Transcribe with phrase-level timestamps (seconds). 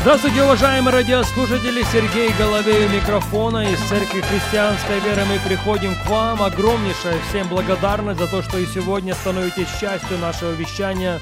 [0.00, 1.82] Здравствуйте, уважаемые радиослушатели!
[1.82, 5.22] Сергей Головей у микрофона из Церкви Христианской Веры.
[5.24, 6.40] Мы приходим к вам.
[6.40, 11.18] Огромнейшая всем благодарность за то, что и сегодня становитесь частью нашего вещания.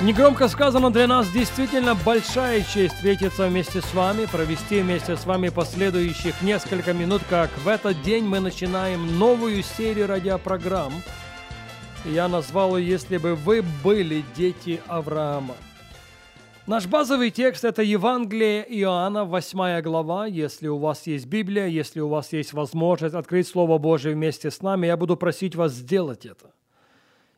[0.00, 5.48] Негромко сказано, для нас действительно большая честь встретиться вместе с вами, провести вместе с вами
[5.48, 10.92] последующих несколько минут, как в этот день мы начинаем новую серию радиопрограмм.
[12.04, 15.54] Я назвал ее «Если бы вы были дети Авраама».
[16.68, 20.26] Наш базовый текст– это Евангелие Иоанна, 8 глава.
[20.26, 24.60] Если у вас есть Библия, если у вас есть возможность открыть Слово Божие вместе с
[24.60, 26.52] нами, я буду просить вас сделать это.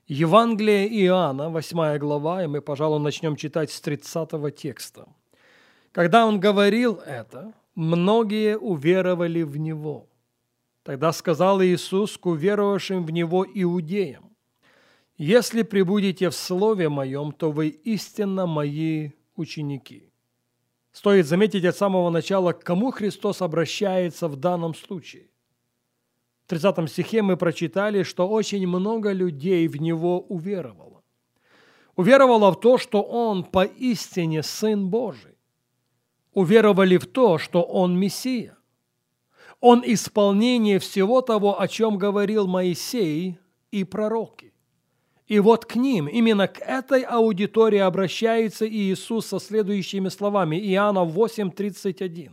[0.08, 5.06] Евангелие Иоанна, 8 глава, и мы, пожалуй, начнем читать с 30 текста.
[5.92, 10.08] Когда он говорил это, многие уверовали в Него.
[10.82, 14.24] Тогда сказал Иисус к уверовавшим в Него иудеям,
[15.16, 20.12] «Если прибудете в Слове Моем, то вы истинно Мои ученики.
[20.92, 25.30] Стоит заметить от самого начала, к кому Христос обращается в данном случае.
[26.44, 31.02] В 30 стихе мы прочитали, что очень много людей в Него уверовало.
[31.96, 35.38] Уверовало в то, что Он поистине Сын Божий.
[36.32, 38.56] Уверовали в то, что Он Мессия.
[39.60, 43.38] Он исполнение всего того, о чем говорил Моисей
[43.70, 44.49] и пророки.
[45.30, 50.56] И вот к ним, именно к этой аудитории обращается Иисус со следующими словами.
[50.56, 52.32] Иоанна 8:31.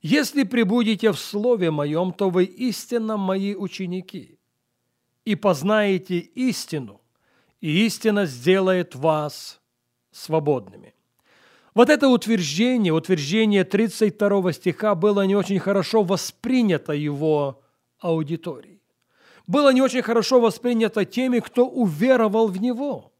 [0.00, 4.38] «Если прибудете в Слове Моем, то вы истинно Мои ученики,
[5.24, 7.00] и познаете истину,
[7.60, 9.60] и истина сделает вас
[10.12, 10.94] свободными».
[11.74, 17.60] Вот это утверждение, утверждение 32 стиха было не очень хорошо воспринято его
[17.98, 18.73] аудиторией
[19.46, 23.12] было не очень хорошо воспринято теми, кто уверовал в Него,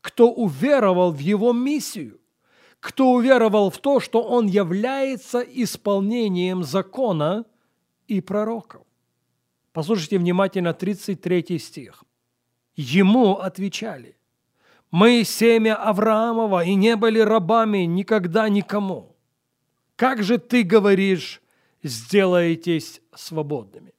[0.00, 2.20] кто уверовал в Его миссию,
[2.80, 7.44] кто уверовал в то, что Он является исполнением закона
[8.06, 8.82] и пророков.
[9.72, 12.04] Послушайте внимательно 33 стих.
[12.74, 14.16] Ему отвечали,
[14.90, 19.14] «Мы семя Авраамова и не были рабами никогда никому.
[19.96, 21.42] Как же ты говоришь,
[21.82, 23.92] сделаетесь свободными?»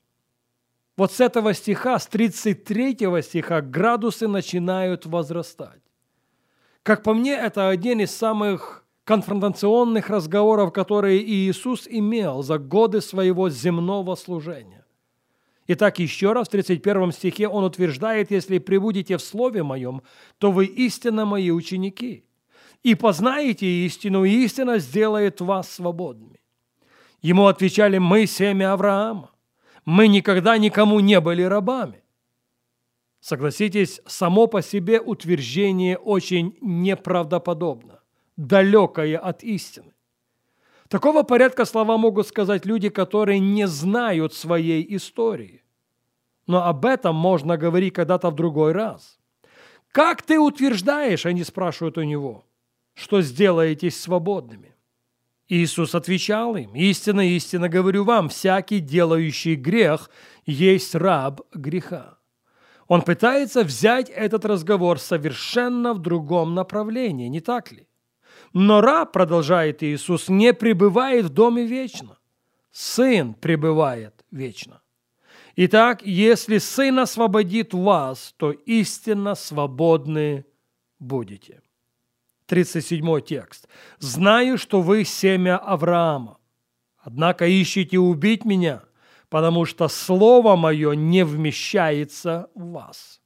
[1.00, 5.82] Вот с этого стиха, с 33 стиха, градусы начинают возрастать.
[6.84, 13.50] Как по мне, это один из самых конфронтационных разговоров, которые Иисус имел за годы своего
[13.50, 14.86] земного служения.
[15.68, 20.02] Итак, еще раз в 31 стихе он утверждает, «Если прибудете в Слове Моем,
[20.38, 22.26] то вы истинно Мои ученики,
[22.84, 26.42] и познаете истину, и истина сделает вас свободными».
[27.22, 29.32] Ему отвечали, «Мы семя Авраама,
[29.86, 32.04] мы никогда никому не были рабами.
[33.20, 38.00] Согласитесь, само по себе утверждение очень неправдоподобно,
[38.38, 39.94] далекое от истины.
[40.88, 45.64] Такого порядка слова могут сказать люди, которые не знают своей истории.
[46.48, 49.20] Но об этом можно говорить когда-то в другой раз.
[49.92, 52.44] «Как ты утверждаешь,— они спрашивают у него,—
[52.94, 54.76] что сделаетесь свободными?»
[55.50, 60.12] Иисус отвечал им, «Истинно, истинно говорю вам, всякий делающий грех
[60.46, 62.20] есть раб греха».
[62.88, 67.88] Он пытается взять этот разговор совершенно в другом направлении, не так ли?
[68.54, 72.18] Но раб, продолжает Иисус, не пребывает в доме вечно.
[72.72, 74.82] Сын пребывает вечно.
[75.56, 80.46] Итак, если Сын освободит вас, то истинно свободны
[81.00, 81.62] будете.
[82.50, 83.68] 37 текст.
[84.00, 86.38] «Знаю, что вы семя Авраама,
[86.98, 88.82] однако ищете убить меня,
[89.30, 93.22] потому что слово мое не вмещается в вас».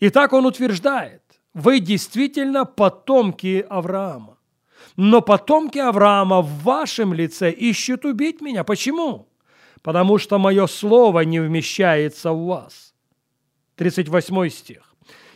[0.00, 1.22] Итак, он утверждает,
[1.54, 4.38] вы действительно потомки Авраама.
[4.96, 8.64] Но потомки Авраама в вашем лице ищут убить меня.
[8.64, 9.28] Почему?
[9.82, 12.94] Потому что мое слово не вмещается в вас.
[13.76, 14.90] 38 стих.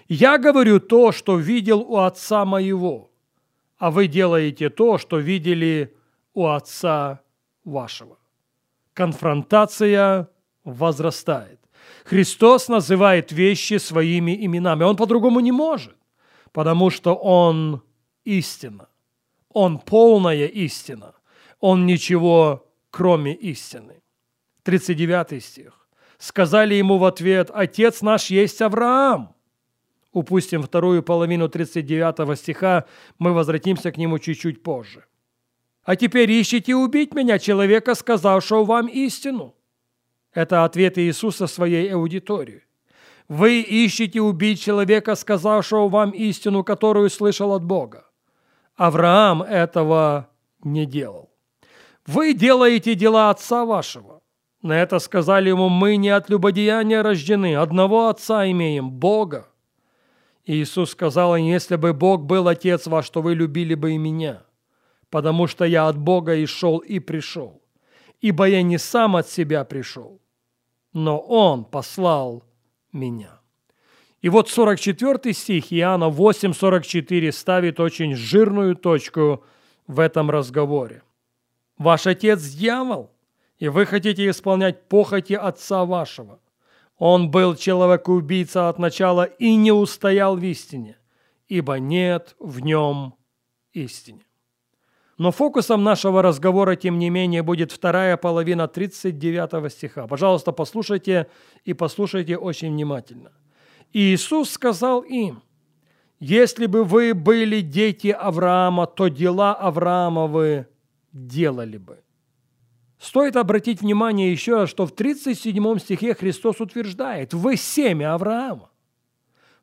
[0.08, 3.10] Я говорю то, что видел у отца моего,
[3.78, 5.94] а вы делаете то, что видели
[6.32, 7.20] у отца
[7.64, 8.18] вашего.
[8.92, 10.28] Конфронтация
[10.64, 11.60] возрастает.
[12.04, 14.84] Христос называет вещи своими именами.
[14.84, 15.96] Он по-другому не может,
[16.52, 17.82] потому что Он
[18.24, 18.88] истина.
[19.50, 21.14] Он полная истина.
[21.60, 24.02] Он ничего, кроме истины.
[24.62, 25.88] 39 стих.
[26.18, 29.34] сказали ему в ответ, «Отец наш есть Авраам».
[30.14, 32.84] Упустим вторую половину 39 стиха,
[33.18, 35.04] мы возвратимся к нему чуть-чуть позже.
[35.82, 39.54] «А теперь ищите убить меня, человека, сказавшего вам истину».
[40.32, 42.62] Это ответ Иисуса своей аудитории.
[43.28, 48.04] Вы ищете убить человека, сказавшего вам истину, которую слышал от Бога.
[48.76, 50.28] Авраам этого
[50.62, 51.28] не делал.
[52.06, 54.22] Вы делаете дела отца вашего.
[54.62, 59.48] На это сказали ему, мы не от любодеяния рождены, одного отца имеем, Бога.
[60.44, 63.98] И Иисус сказал им, если бы Бог был отец ваш, то вы любили бы и
[63.98, 64.42] меня,
[65.10, 67.62] потому что я от Бога и шел, и пришел.
[68.20, 70.20] Ибо я не сам от себя пришел,
[70.92, 72.44] но Он послал
[72.92, 73.40] меня.
[74.20, 79.44] И вот 44 стих Иоанна 8.44 ставит очень жирную точку
[79.86, 81.02] в этом разговоре.
[81.76, 83.10] «Ваш отец– дьявол,
[83.58, 86.38] и вы хотите исполнять похоти отца вашего.
[86.98, 90.96] Он был человек-убийца от начала и не устоял в истине,
[91.48, 93.14] ибо нет в нем
[93.72, 94.24] истины».
[95.16, 100.06] Но фокусом нашего разговора, тем не менее, будет вторая половина 39 стиха.
[100.06, 101.28] Пожалуйста, послушайте
[101.64, 103.30] и послушайте очень внимательно.
[103.92, 105.42] Иисус сказал им,
[106.18, 110.66] «Если бы вы были дети Авраама, то дела Авраамовы
[111.12, 112.02] делали бы».
[112.98, 118.70] Стоит обратить внимание еще что в 37 стихе Христос утверждает, «Вы семя Авраама,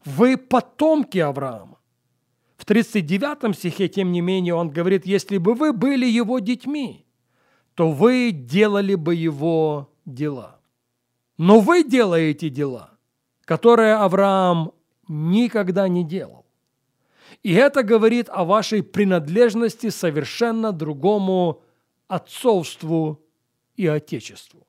[0.05, 1.77] вы потомки Авраама».
[2.57, 7.07] В 39 стихе, тем не менее, он говорит, если бы вы были его детьми,
[7.73, 10.59] то вы делали бы его дела.
[11.37, 12.91] Но вы делаете дела,
[13.45, 14.73] которые Авраам
[15.07, 16.45] никогда не делал.
[17.41, 21.63] И это говорит о вашей принадлежности совершенно другому
[22.11, 23.23] отцовству
[23.77, 24.67] и отечеству.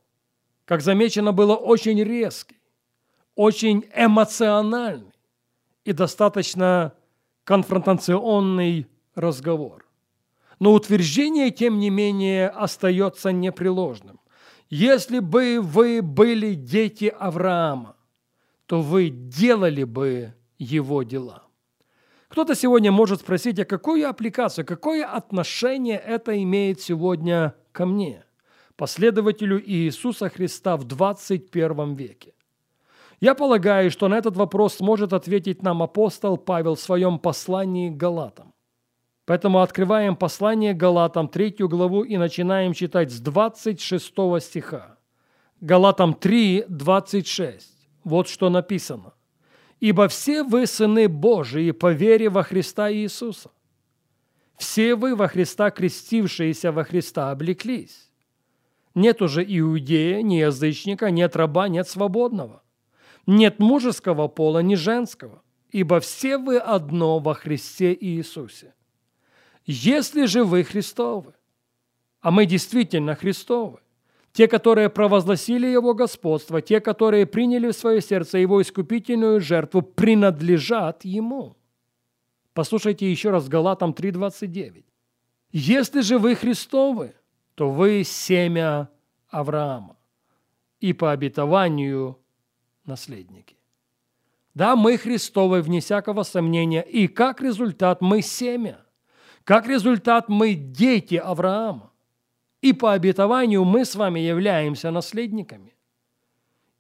[0.65, 2.61] Как замечено, было очень резкий,
[3.35, 5.13] очень эмоциональный
[5.85, 6.93] и достаточно
[7.43, 8.87] конфронтационный
[9.17, 9.85] разговор.
[10.61, 14.21] Но утверждение, тем не менее, остается непреложным.
[14.71, 17.97] Если бы вы были дети Авраама,
[18.67, 21.43] то вы делали бы его дела.
[22.33, 28.25] Кто-то сегодня может спросить, а какую аппликацию, какое отношение это имеет сегодня ко мне,
[28.77, 32.33] последователю Иисуса Христа в 21 веке?
[33.21, 37.99] Я полагаю, что на этот вопрос сможет ответить нам апостол Павел в своем послании к
[37.99, 38.55] Галатам.
[39.27, 44.97] Поэтому открываем послание Галатам, третью главу, и начинаем читать с 26 стиха.
[45.61, 47.69] Галатам 3, 26.
[48.05, 49.13] Вот что написано.
[49.83, 53.51] «Ибо все вы сыны Божии по вере во Христа Иисуса.
[54.57, 58.11] Все вы во Христа крестившиеся во Христа облеклись.
[58.95, 62.63] Нет уже иудея, ни язычника, нет раба, нет свободного
[63.27, 68.75] нет мужеского пола, ни женского, ибо все вы одно во Христе Иисусе.
[69.65, 71.35] Если же вы Христовы,
[72.21, 73.81] а мы действительно Христовы,
[74.33, 81.05] те, которые провозгласили Его господство, те, которые приняли в свое сердце Его искупительную жертву, принадлежат
[81.05, 81.57] Ему.
[82.55, 84.85] Послушайте еще раз Галатам 3.29.
[85.53, 87.15] Если же вы Христовы,
[87.55, 88.89] то вы семя
[89.29, 89.97] Авраама,
[90.81, 92.19] и по обетованию
[92.85, 93.57] наследники.
[94.55, 98.85] Да, мы Христовы, вне всякого сомнения, и как результат мы семя,
[99.45, 101.92] как результат мы дети Авраама,
[102.63, 105.75] и по обетованию мы с вами являемся наследниками.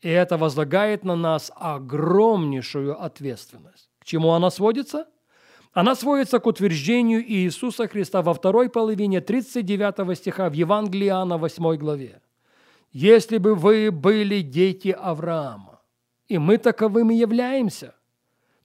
[0.00, 3.90] И это возлагает на нас огромнейшую ответственность.
[3.98, 5.06] К чему она сводится?
[5.72, 11.76] Она сводится к утверждению Иисуса Христа во второй половине 39 стиха в Евангелии Иоанна 8
[11.76, 12.20] главе.
[12.92, 15.80] «Если бы вы были дети Авраама,
[16.28, 17.94] и мы таковыми являемся,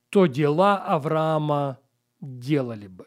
[0.10, 1.80] то дела Авраама
[2.20, 3.06] делали бы.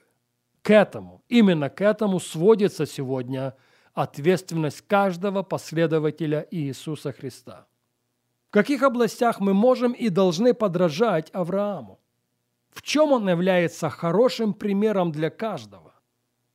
[0.62, 3.54] К этому, именно к этому сводится сегодня
[4.00, 7.66] ответственность каждого последователя Иисуса Христа.
[8.48, 12.00] В каких областях мы можем и должны подражать Аврааму?
[12.70, 15.94] В чем он является хорошим примером для каждого?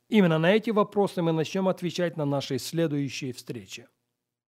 [0.10, 3.88] Именно на эти вопросы мы начнем отвечать на нашей следующей встрече.